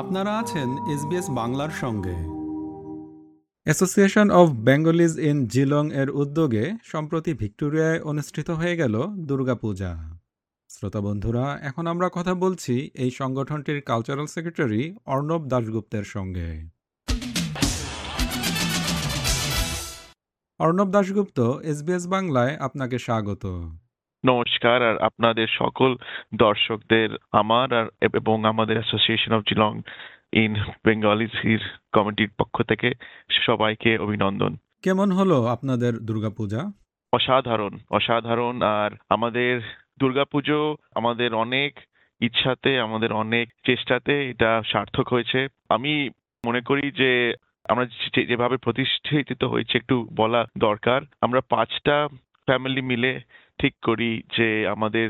আপনারা 0.00 0.38
আছেন 0.38 0.68
এসবিএস 0.94 1.30
বাংলার 1.30 1.72
সঙ্গে। 1.80 2.16
Association 3.64 4.30
of 4.30 4.48
Bengalis 4.56 5.18
in 5.18 5.46
Geelong 5.46 5.92
এর 5.92 6.10
উদ্যোগে 6.10 6.64
সম্প্রতি 6.84 7.32
ভিক্টোরিয়ায় 7.34 8.00
অনুষ্ঠিত 8.00 8.50
হয়ে 8.50 8.76
গেল 8.76 8.94
দুর্গাপূজা। 9.18 9.92
শ্রোতা 10.68 11.00
বন্ধুরা, 11.00 11.58
এখন 11.62 11.86
আমরা 11.86 12.08
কথা 12.12 12.34
বলছি 12.34 12.90
এই 12.94 13.10
সংগঠনটির 13.10 13.82
কালচারাল 13.82 14.26
সেক্রেটারি 14.26 14.82
অর্ণব 15.06 15.42
দাশগুপ্তের 15.48 16.04
সঙ্গে। 16.04 16.48
অর্ণব 20.58 20.90
দাশগুপ্ত, 20.90 21.38
এসবিএস 21.40 22.06
বাংলায় 22.06 22.56
আপনাকে 22.56 22.98
স্বাগত। 22.98 23.44
নমস্কার 24.24 24.82
আর 24.82 24.98
আপনাদের 24.98 25.48
সকল 25.58 25.96
দর্শকদের 26.34 27.16
আমার 27.32 27.72
আর 27.72 27.86
এবং 28.02 28.44
আমাদের 28.44 28.76
অ্যাসোসিয়েশন 28.76 29.32
অফ 29.32 29.42
জিলং 29.48 29.82
ইন 30.32 30.54
বেঙ্গলির 30.84 31.62
কমিটির 31.92 32.28
পক্ষ 32.38 32.62
থেকে 32.62 32.92
সবাইকে 33.46 33.98
অভিনন্দন। 33.98 34.56
কেমন 34.82 35.12
হলো 35.12 35.44
আপনাদের 35.44 35.92
দুর্গাপূজা? 35.92 36.72
অসাধারণ 37.12 37.78
অসাধারণ 37.90 38.62
আর 38.62 38.90
আমাদের 39.08 39.60
দুর্গাপুজো 39.98 40.76
আমাদের 40.94 41.34
অনেক 41.34 41.72
ইচ্ছাতে 42.20 42.80
আমাদের 42.80 43.12
অনেক 43.12 43.48
চেষ্টাতে 43.66 44.30
এটা 44.30 44.62
সার্থক 44.66 45.08
হয়েছে। 45.08 45.48
আমি 45.68 46.10
মনে 46.46 46.60
করি 46.60 46.90
যে 46.90 47.34
আমরা 47.68 47.86
যেভাবে 48.26 48.56
প্রতিষ্ঠিত 48.56 49.44
হয়েছে 49.44 49.78
একটু 49.78 50.08
বলা 50.16 50.46
দরকার 50.58 51.00
আমরা 51.20 51.40
পাঁচটা 51.48 52.08
ফ্যামিলি 52.46 52.82
মিলে 52.82 53.20
ঠিক 53.58 53.74
করি 53.82 54.22
যে 54.36 54.66
আমাদের 54.66 55.08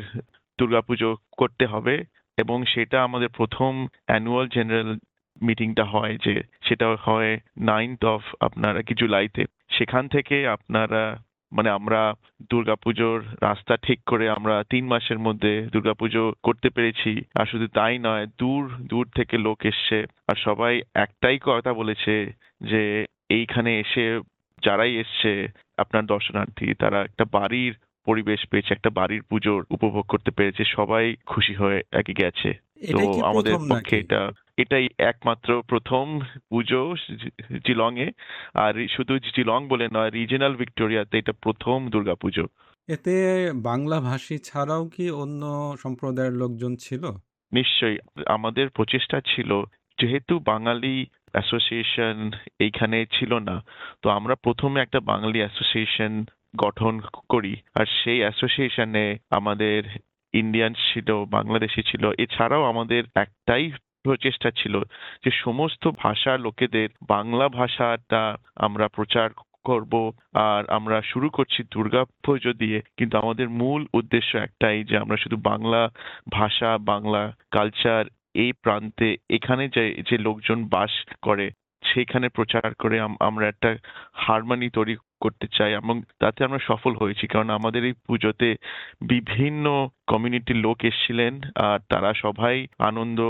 দুর্গাপুজো 0.58 1.16
করতে 1.36 1.66
হবে 1.66 2.04
এবং 2.38 2.64
সেটা 2.64 3.04
আমাদের 3.04 3.28
প্রথম 3.28 3.86
অ্যানুয়াল 4.06 4.48
জেনারেল 4.48 4.96
মিটিংটা 5.42 5.84
হয় 5.84 6.18
যে 6.24 6.42
সেটা 6.62 6.96
হয় 7.00 7.40
নাইনথ 7.58 8.04
অফ 8.04 8.22
আপনারা 8.40 8.82
কি 8.82 8.94
জুলাইতে। 8.94 9.44
সেখান 9.70 10.08
থেকে 10.08 10.48
আপনারা 10.48 11.18
মানে 11.52 11.70
আমরা 11.70 12.14
দুর্গাপুজোর 12.50 13.24
রাস্তা 13.40 13.76
ঠিক 13.76 14.00
করে 14.06 14.30
আমরা 14.30 14.64
তিন 14.70 14.86
মাসের 14.86 15.18
মধ্যে 15.18 15.68
দুর্গাপুজো 15.72 16.32
করতে 16.42 16.68
পেরেছি। 16.70 17.12
আর 17.38 17.46
শুধু 17.46 17.66
তাই 17.68 17.98
নয়, 17.98 18.26
দূর 18.38 18.76
দূর 18.80 19.08
থেকে 19.16 19.38
লোক 19.38 19.58
এসছে 19.66 19.98
আর 20.28 20.36
সবাই 20.36 20.82
একটাই 20.94 21.38
কথা 21.42 21.72
বলেছে 21.72 22.32
যে 22.60 23.04
এইখানে 23.28 23.80
এসে 23.80 24.20
যারাই 24.62 24.94
এসছে, 24.94 25.48
আপনার 25.76 26.06
দর্শনার্থী, 26.06 26.74
তারা 26.74 26.98
একটা 27.02 27.24
বাড়ির 27.32 27.74
পরিবেশ 28.08 28.40
পেয়েছে 28.50 28.70
একটা 28.74 28.90
বাড়ির 28.90 29.22
পুজোর 29.30 29.60
উপভোগ 29.70 30.04
করতে 30.08 30.30
পেরেছে 30.30 30.62
সবাই 30.76 31.04
খুশি 31.26 31.54
হয়ে 31.54 31.78
একে 31.92 32.14
গেছে। 32.14 32.50
তো 32.92 32.98
আমাদের 33.22 33.54
পক্ষে 33.70 33.96
এটা 33.98 34.20
এটাই 34.62 34.86
একমাত্র 35.10 35.48
প্রথম 35.62 36.04
পুজো 36.50 36.82
জিলং 37.66 37.92
এ 37.98 38.08
আর 38.64 38.74
শুধু 38.96 39.14
জিলং 39.36 39.60
বলে 39.68 39.86
নয় 39.92 40.10
রিজিনাল 40.10 40.52
ভিক্টোরিয়াতে 40.56 41.14
এটা 41.18 41.34
প্রথম 41.44 41.78
দুর্গাপুজো 41.88 42.44
এতে 42.88 43.14
বাংলা 43.68 43.98
ভাষী 44.00 44.36
ছাড়াও 44.44 44.82
কি 44.94 45.04
অন্য 45.22 45.42
সম্প্রদায়ের 45.82 46.34
লোকজন 46.42 46.72
ছিল? 46.76 47.02
নিশ্চয়ই। 47.52 47.96
আমাদের 48.36 48.66
প্রচেষ্টা 48.68 49.18
ছিল 49.32 49.50
যেহেতু 49.98 50.34
বাঙালি 50.46 50.94
অ্যাসোসিয়েশন 51.34 52.16
এইখানে 52.58 52.98
ছিল 53.12 53.32
না 53.48 53.56
তো 54.02 54.06
আমরা 54.08 54.34
প্রথমে 54.44 54.78
একটা 54.80 55.00
বাঙালি 55.10 55.38
অ্যাসোসিয়েশন 55.38 56.12
গঠন 56.56 57.00
করি। 57.28 57.54
আর 57.74 57.86
সেই 57.98 58.20
অ্যাসোসিয়েশনে 58.20 59.18
আমাদের 59.30 59.82
ইন্ডিয়ান 60.34 60.72
ছিল, 60.72 61.24
বাংলাদেশি 61.24 61.82
ছিল। 61.82 62.12
এছাড়াও 62.18 62.64
আমাদের 62.64 63.02
একটাই 63.14 63.72
প্রচেষ্টা 64.02 64.50
ছিল 64.50 64.74
যে 65.24 65.30
সমস্ত 65.44 65.88
ভাষা 65.98 66.36
লোকেদের 66.36 66.88
বাংলা 67.08 67.48
ভাষাটা 67.48 68.36
আমরা 68.56 68.88
প্রচার 68.88 69.28
করব 69.64 70.12
আর 70.34 70.62
আমরা 70.70 71.02
শুরু 71.02 71.30
করছি 71.30 71.62
দুর্গা 71.70 72.04
পুজো 72.24 72.52
দিয়ে। 72.52 72.80
কিন্তু 72.96 73.18
আমাদের 73.18 73.48
মূল 73.48 73.86
উদ্দেশ্য 73.94 74.36
একটাই 74.36 74.84
যে 74.84 74.96
আমরা 74.98 75.16
শুধু 75.16 75.36
বাংলা 75.36 75.88
ভাষা, 76.30 76.78
বাংলা 76.78 77.32
কালচার 77.50 78.04
এই 78.34 78.52
প্রান্তে 78.52 79.16
এখানে 79.30 79.68
যে 79.68 79.84
যে 80.10 80.18
লোকজন 80.18 80.58
বাস 80.68 80.90
করে 81.22 81.50
সেখানে 81.82 82.28
প্রচার 82.28 82.74
করে 82.74 83.00
আমরা 83.20 83.48
একটা 83.48 83.76
হারমানি 84.12 84.70
তৈরি 84.70 84.96
করতে 85.20 85.46
চাই 85.58 85.72
এবং 85.72 86.02
তাতে 86.18 86.44
আমরা 86.44 86.60
সফল 86.66 86.92
হয়েছি। 86.96 87.26
কারণ 87.26 87.50
আমাদের 87.50 87.84
এই 87.84 87.94
পুজোতে 88.06 88.48
বিভিন্ন 89.02 89.64
কমিউনিটির 90.06 90.56
লোক 90.56 90.78
এসেছিলেন 90.84 91.40
আর 91.54 91.78
তারা 91.88 92.10
সবাই 92.14 92.66
আনন্দ 92.78 93.20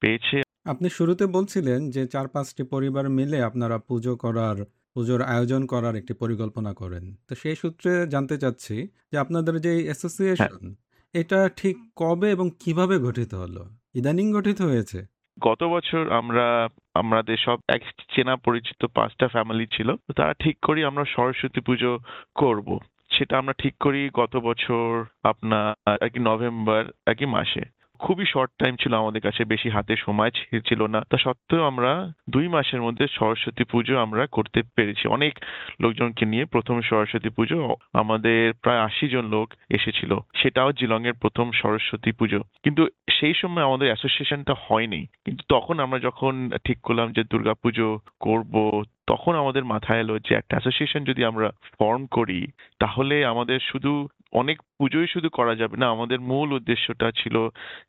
পেয়েছে। 0.00 0.42
আপনি 0.64 0.88
শুরুতে 0.90 1.26
বলছিলেন 1.26 1.90
যে 1.90 2.06
চার 2.06 2.28
পাঁচটি 2.28 2.62
পরিবার 2.62 3.08
মিলে 3.08 3.42
আপনারা 3.42 3.78
পুজো 3.78 4.16
করার 4.16 4.56
পুজোর 4.94 5.22
আয়োজন 5.22 5.66
করার 5.66 5.96
একটি 5.96 6.14
পরিকল্পনা 6.14 6.74
করেন। 6.74 7.04
তো 7.28 7.34
সেই 7.34 7.56
সূত্রে 7.56 8.06
জানতে 8.06 8.38
চাচ্ছি 8.38 8.88
যে 9.12 9.18
আপনাদের 9.18 9.54
যে 9.60 9.72
অ্যাসোসিয়েশন 9.84 10.74
এটা 11.14 11.48
ঠিক 11.56 11.76
কবে 11.96 12.30
এবং 12.30 12.50
কীভাবে 12.60 12.98
গঠিত 12.98 13.34
হলো? 13.34 13.62
ইদানিং 13.94 14.32
গঠিত 14.32 14.62
হয়েছে। 14.62 15.15
গত 15.40 15.64
বছর 15.64 16.12
আমরা, 16.12 16.68
আমাদের 16.94 17.36
সব 17.36 17.58
এক 17.68 17.82
চেনা 18.14 18.36
পরিচিত 18.36 18.84
পাঁচটা 18.84 19.28
ফ্যামিলি 19.28 19.66
ছিল, 19.66 19.96
তো 19.96 20.12
তারা 20.12 20.34
ঠিক 20.34 20.56
করি 20.62 20.84
আমরা 20.84 21.04
সরস্বতী 21.16 21.60
পুজো 21.60 21.98
করব। 22.34 22.78
সেটা 23.10 23.38
আমরা 23.38 23.52
ঠিক 23.58 23.74
করি 23.80 24.10
গত 24.14 24.36
বছর 24.36 25.04
আপনার, 25.24 25.74
আর 26.04 26.08
কি 26.08 26.18
নভেম্বর 26.18 26.84
কি 27.18 27.26
মাসে। 27.26 27.75
খুবই 27.98 28.24
শর্ট 28.26 28.50
টাইম 28.58 28.76
ছিল 28.76 28.94
আমাদের 28.94 29.20
কাছে, 29.20 29.44
বেশি 29.44 29.68
হাতে 29.68 29.96
সময় 29.96 30.30
ছিল 30.68 30.86
না। 30.86 31.00
তা 31.00 31.16
সত্ত্বেও 31.18 31.62
আমরা 31.62 32.12
দুই 32.30 32.48
মাসের 32.48 32.82
মধ্যে 32.82 33.06
সরস্বতী 33.10 33.64
পুজো 33.64 33.98
আমরা 33.98 34.26
করতে 34.26 34.62
পেরেছি। 34.74 35.08
অনেক 35.08 35.38
লোকজনকে 35.80 36.26
নিয়ে 36.26 36.44
প্রথম 36.44 36.80
সরস্বতী 36.80 37.28
পুজো, 37.28 37.76
আমাদের 37.92 38.52
প্রায় 38.62 38.80
আশি 38.80 39.08
জন 39.08 39.24
লোক 39.26 39.52
এসেছিল। 39.70 40.18
সেটাও 40.36 40.72
জিলং 40.72 41.06
এর 41.06 41.12
প্রথম 41.12 41.50
সরস্বতী 41.50 42.12
পুজো। 42.12 42.40
কিন্তু 42.62 42.88
সেই 43.10 43.34
সময় 43.34 43.64
আমাদের 43.64 43.86
অ্যাসোসিয়েশনটা 43.86 44.54
হয়নি। 44.58 45.06
কিন্তু 45.24 45.44
তখন 45.48 45.80
আমরা 45.80 45.98
যখন 45.98 46.50
ঠিক 46.64 46.80
করলাম 46.80 47.12
যে 47.12 47.24
দুর্গাপুজো 47.24 48.00
করব, 48.20 48.84
তখন 49.06 49.34
আমাদের 49.34 49.64
মাথায় 49.64 50.00
এলো 50.00 50.18
যে 50.18 50.34
একটা 50.34 50.56
অ্যাসোসিয়েশন 50.56 51.04
যদি 51.04 51.24
আমরা 51.24 51.50
ফর্ম 51.78 52.06
করি, 52.06 52.46
তাহলে 52.78 53.24
আমাদের 53.24 53.58
শুধু 53.60 54.08
অনেক 54.32 54.56
পুজোই 54.78 55.08
শুধু 55.14 55.28
করা 55.30 55.54
যাবে 55.54 55.76
না, 55.76 55.86
আমাদের 55.88 56.18
মূল 56.20 56.48
উদ্দেশ্যটা 56.52 57.08
ছিল 57.16 57.36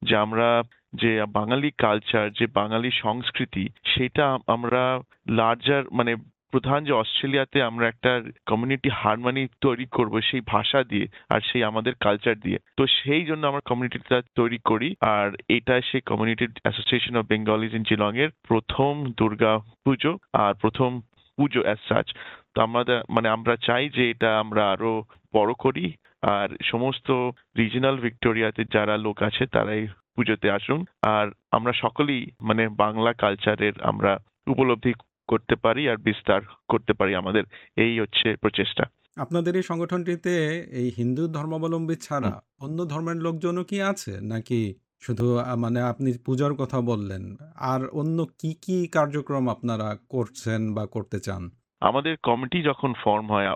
যে 0.02 0.14
আমরা 0.16 0.48
যে 0.94 1.12
বাঙালি 1.34 1.70
কালচার 1.80 2.26
যে 2.32 2.46
বাঙালি 2.54 2.90
সংস্কৃতি, 3.04 3.64
সেটা 3.94 4.26
আমরা 4.48 4.82
লার্জার 5.30 5.84
মানে 5.92 6.14
প্রধান 6.54 6.80
যে 6.84 6.94
অস্ট্রেলিয়াতে 6.94 7.58
আমরা 7.62 7.86
একটা 7.88 8.12
কমিউনিটি 8.46 8.90
হারমানি 9.00 9.44
তৈরি 9.62 9.86
করব 9.88 10.14
সেই 10.22 10.44
ভাষা 10.48 10.80
দিয়ে 10.84 11.06
আর 11.30 11.40
সেই 11.42 11.64
আমাদের 11.64 11.94
কালচার 12.02 12.36
দিয়ে। 12.40 12.58
তো 12.78 12.84
সেই 12.98 13.24
জন্য 13.26 13.44
আমরা 13.48 13.64
কমিউনিটিটা 13.66 14.18
তৈরি 14.36 14.60
করি 14.66 14.90
আর 15.16 15.28
এটা 15.50 15.76
সেই 15.82 16.02
community 16.02 16.46
association 16.64 17.14
of 17.18 17.24
Bengalis 17.26 17.74
in 17.76 17.84
Geelong 17.84 18.12
এর 18.18 18.30
প্রথম 18.48 18.94
দুর্গা 19.18 19.54
পুজো 19.86 20.12
আর 20.44 20.54
প্রথম 20.54 20.90
পুজো 21.38 21.62
অ্যাজ 21.64 21.80
সাচ 21.90 22.08
তো 22.54 22.58
আমাদের 22.62 22.98
মানে 23.10 23.28
আমরা 23.30 23.54
চাই 23.58 23.84
যে 23.90 24.04
এটা 24.10 24.30
আমরা 24.40 24.64
আরও 24.74 24.92
বড় 25.34 25.52
করি 25.60 25.86
আর 26.24 26.50
সমস্ত 26.64 27.12
রিজিনাল 27.58 27.98
ভিক্টোরিয়াতে 27.98 28.64
যারা 28.74 28.98
লোক 28.98 29.24
আছে 29.24 29.46
তারাই 29.46 29.88
পুজোতে 30.16 30.52
আসুন। 30.52 30.86
আর 31.02 31.32
আমরা 31.52 31.74
সকলেই 31.74 32.26
মানে 32.42 32.70
বাংলা 32.70 33.14
কালচারের 33.14 33.82
আমরা 33.82 34.18
উপলব্ধি 34.48 34.94
করতে 35.28 35.56
পারি 35.56 35.90
আর 35.90 35.98
বিস্তার 35.98 36.42
করতে 36.68 36.94
পারি 36.94 37.16
আমাদের। 37.16 37.44
এই 37.78 38.00
হচ্ছে 38.00 38.36
প্রচেষ্টা। 38.36 38.86
আপনাদের 39.18 39.56
এই 39.56 39.64
সংগঠনটিতে 39.64 40.62
এই 40.72 40.92
হিন্দু 40.98 41.28
ধর্মাবলম্বী 41.28 41.96
ছাড়া 41.96 42.42
অন্য 42.60 42.86
ধর্মের 42.86 43.16
লোকজনও 43.16 43.64
কি 43.64 43.82
আছে? 43.82 44.22
নাকি 44.22 44.74
শুধু 45.02 45.38
মানে 45.58 45.82
আপনি 45.82 46.14
পূজার 46.26 46.54
কথা 46.54 46.82
বললেন। 46.82 47.36
আর 47.56 47.88
অন্য 47.88 48.26
কি 48.26 48.54
কি 48.62 48.88
কার্যক্রম 48.88 49.50
আপনারা 49.50 49.98
করছেন 50.10 50.74
বা 50.74 50.86
করতে 50.86 51.20
চান? 51.20 51.50
আমাদের 51.82 52.14
কমিটি 52.28 52.60
যখন 52.70 52.92
ফর্ম 53.04 53.26
হয় 53.36 53.50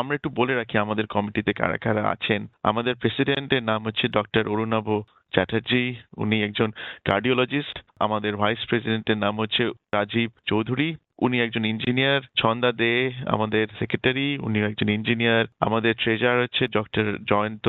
আমরা 0.00 0.14
একটু 0.16 0.30
বলে 0.38 0.54
রাখি 0.54 0.76
আমাদের 0.78 1.06
কমিটিতে 1.14 1.52
কারা 1.60 1.78
কারা 1.84 2.02
আছেন। 2.14 2.40
আমাদের 2.70 2.94
প্রেসিডেন্টের 3.02 3.62
নাম 3.70 3.80
হচ্ছে 3.86 4.06
ডক্টর 4.18 4.44
অরুণাভ 4.52 4.86
চ্যাটার্জি, 5.32 5.84
উনি 6.22 6.36
একজন 6.46 6.68
কার্ডিওলজিস্ট 7.08 7.76
আমাদের 8.06 8.32
ভাইস 8.42 8.60
প্রেসিডেন্টের 8.70 9.18
নাম 9.24 9.34
হচ্ছে 9.42 9.62
রাজীব 9.96 10.30
চৌধুরী, 10.50 10.88
উনি 11.24 11.36
একজন 11.46 11.64
ইঞ্জিনিয়ার 11.72 12.22
ছন্দা 12.40 12.70
দে, 12.80 12.92
আমাদের 13.34 13.64
সেক্রেটারি 13.78 14.28
উনি 14.46 14.58
একজন 14.68 14.88
ইঞ্জিনিয়ার 14.96 15.44
আমাদের 15.66 15.92
ট্রেজার 16.02 16.36
হচ্ছে 16.42 16.64
ডক্টর 16.76 17.06
জয়ন্ত 17.30 17.66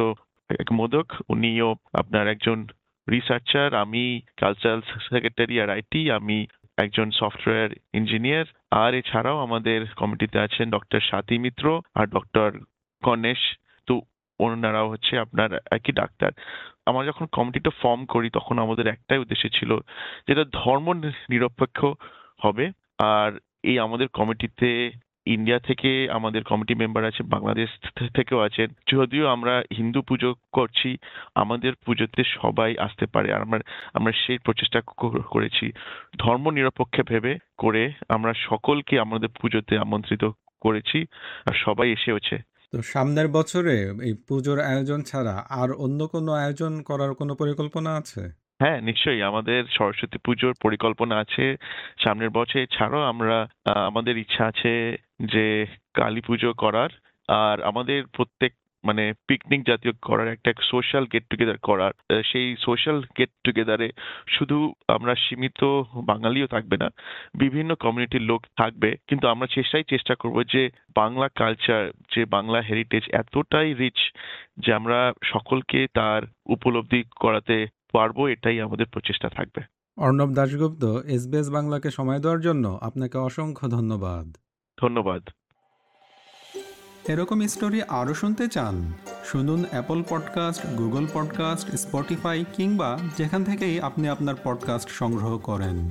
মোদক, 0.80 1.08
উনিও 1.34 1.70
আপনার 2.02 2.26
একজন 2.34 2.58
রিসার্চার 3.08 3.70
আমি 3.84 4.04
কালচারাল 4.42 4.82
সেক্রেটারি 5.08 5.56
আর 5.64 5.70
আইটি 5.76 6.02
আমি 6.20 6.38
একজন 6.84 7.08
সফটওয়্যার 7.12 7.70
ইঞ্জিনিয়ার 7.94 8.46
আর 8.72 8.92
এছাড়াও 8.94 9.38
আমাদের 9.38 9.80
কমিটিতে 9.96 10.38
আছেন 10.40 10.66
ডক্টর 10.72 11.00
স্বাতি 11.00 11.36
মিত্র 11.38 11.66
আর 11.96 12.06
ডক্টর 12.08 12.50
গণেশ। 13.04 13.42
তো 13.88 13.94
ওনারাও 14.40 14.92
হচ্ছে 14.92 15.14
আপনার 15.18 15.50
একই 15.72 15.92
ডাক্তার। 15.92 16.32
আমরা 16.86 17.04
যখন 17.06 17.26
কমিটিটা 17.32 17.72
ফর্ম 17.82 18.02
করি, 18.06 18.28
তখন 18.30 18.56
আমাদের 18.60 18.86
একটাই 18.88 19.18
উদ্দেশ্য 19.18 19.46
ছিল 19.50 19.72
যেটা 20.28 20.44
ধর্ম 20.54 20.88
নিরপেক্ষ 21.30 21.80
হবে। 22.44 22.66
আর 23.00 23.32
এই 23.64 23.78
আমাদের 23.80 24.08
কমিটিতে 24.14 24.70
ইন্ডিয়া 25.26 25.60
থেকে 25.60 26.10
আমাদের 26.12 26.44
কমিটি 26.44 26.76
মেম্বার 26.76 27.06
আছে 27.06 27.24
বাংলাদেশ 27.24 27.70
থেকেও 28.16 28.40
আছেন। 28.40 28.68
যদিও 28.92 29.28
আমরা 29.28 29.64
হিন্দু 29.78 30.02
পুজো 30.02 30.36
করছি, 30.52 30.98
আমাদের 31.36 31.74
পুজোতে 31.86 32.24
সবাই 32.24 32.78
আসতে 32.78 33.06
পারে। 33.06 33.34
আর 33.34 33.42
আমরা 33.42 33.60
আমরা 33.94 34.12
সেই 34.12 34.38
প্রচেষ্টা 34.38 34.82
করেছি। 35.30 35.72
ধর্ম 36.18 36.50
নিরপেক্ষে 36.50 37.04
ভেবে 37.04 37.38
করে 37.58 37.92
আমরা 38.10 38.34
সকলকে 38.34 39.00
আমাদের 39.00 39.30
পুজোতে 39.42 39.78
আমন্ত্রিত 39.78 40.24
করেছি, 40.62 41.06
আর 41.46 41.54
সবাই 41.54 41.92
এসেওছে। 41.92 42.38
তো 42.74 42.82
সামনের 42.82 43.28
বছরে 43.28 43.76
এই 44.04 44.14
পুজোর 44.28 44.60
আয়োজন 44.60 45.02
ছাড়া 45.02 45.46
আর 45.50 45.72
অন্য 45.72 46.08
কোনো 46.08 46.32
আয়োজন 46.32 46.82
করার 46.82 47.14
কোনো 47.14 47.36
পরিকল্পনা 47.36 47.96
আছে? 47.96 48.41
হ্যাঁ 48.62 48.80
নিশ্চয়ই। 48.82 49.22
আমাদের 49.24 49.62
সরস্বতী 49.78 50.18
পুজোর 50.26 50.54
পরিকল্পনা 50.64 51.16
আছে 51.24 51.46
সামনের 52.04 52.32
বছর। 52.38 52.58
এছাড়াও 52.60 53.04
আমরা 53.12 53.38
আমাদের 53.90 54.16
ইচ্ছা 54.18 54.44
আছে 54.48 54.72
যে 55.34 55.46
কালী 55.94 56.22
পুজো 56.22 56.50
করার। 56.64 56.92
আর 57.30 57.58
আমাদের 57.62 58.00
প্রত্যেক 58.18 58.52
মানে 58.84 59.04
পিকনিক 59.28 59.62
জাতীয় 59.66 59.94
করার, 60.02 60.28
একটা 60.28 60.52
সোশ্যাল 60.72 61.04
গেট 61.14 61.26
টুগেদার 61.30 61.58
করার। 61.70 61.94
সেই 62.32 62.48
সোশ্যাল 62.68 62.98
গেট 63.18 63.32
টুগেদারে 63.44 63.88
শুধু 64.28 64.58
আমরা 64.88 65.14
সীমিত 65.16 65.62
বাঙালিও 66.10 66.48
থাকবে 66.48 66.76
না, 66.84 66.88
বিভিন্ন 67.36 67.72
কমিউনিটির 67.76 68.28
লোক 68.32 68.42
থাকবে। 68.58 68.90
কিন্তু 69.08 69.26
আমরা 69.28 69.48
চেষ্টাই 69.48 69.86
চেষ্টা 69.94 70.14
করব 70.16 70.38
যে 70.54 70.64
বাংলা 70.96 71.28
কালচার 71.42 71.82
যে 72.14 72.22
বাংলা 72.36 72.60
হেরিটেজ 72.62 73.04
এতটাই 73.22 73.70
রিচ 73.74 74.00
যে 74.64 74.70
আমরা 74.74 75.00
সকলকে 75.26 75.80
তার 75.94 76.22
উপলব্ধি 76.56 77.02
করাতে 77.22 77.58
পারব 77.92 78.26
এটাই 78.26 78.62
আমাদের 78.62 78.86
প্রচেষ্টা 78.86 79.30
থাকবে। 79.30 79.62
অর্ণব 79.98 80.34
দাশগুপ্ত 80.34 80.84
এসবিএস 80.84 81.50
বাংলাকে 81.50 81.92
সময় 81.92 82.20
দেওয়ার 82.20 82.42
জন্য 82.42 82.80
আপনাকে 82.82 83.18
অসংখ্য 83.18 83.70
ধন্যবাদ। 83.70 84.38
ধন্যবাদ। 84.82 85.30
এরকম 87.08 87.48
স্টোরি 87.48 87.82
আরও 87.82 88.14
শুনতে 88.14 88.48
চান 88.48 88.94
শুনুন 89.26 89.64
Apple 89.72 90.04
podcast 90.10 90.66
Google 90.66 91.08
podcast 91.14 91.76
Spotify 91.76 92.46
কিংবা 92.54 93.00
যেখান 93.18 93.44
থেকেই 93.44 93.82
আপনি 93.82 94.10
আপনার 94.10 94.36
পডকাস্ট 94.44 94.90
সংগ্রহ 94.90 95.38
করেন। 95.38 95.90